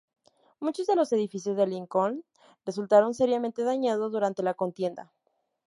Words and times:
Muchos 0.59 0.87
de 0.87 0.95
los 0.95 1.13
edificios 1.13 1.55
de 1.55 1.67
Lincoln 1.67 2.25
resultaron 2.65 3.13
seriamente 3.13 3.63
dañados 3.63 4.11
durante 4.11 4.41
la 4.41 4.55
contienda. 4.55 5.11